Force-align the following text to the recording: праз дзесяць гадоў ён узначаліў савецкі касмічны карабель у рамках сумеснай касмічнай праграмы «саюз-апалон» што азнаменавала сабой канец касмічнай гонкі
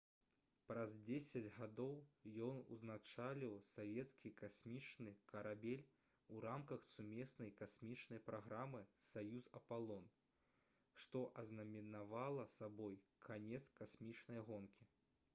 праз 0.69 0.93
дзесяць 1.07 1.49
гадоў 1.57 1.91
ён 2.45 2.61
узначаліў 2.75 3.51
савецкі 3.73 4.31
касмічны 4.39 5.13
карабель 5.33 5.83
у 6.37 6.41
рамках 6.47 6.87
сумеснай 6.93 7.53
касмічнай 7.59 8.23
праграмы 8.31 8.81
«саюз-апалон» 9.11 10.09
што 11.05 11.23
азнаменавала 11.45 12.49
сабой 12.57 13.01
канец 13.31 13.63
касмічнай 13.81 14.43
гонкі 14.51 14.91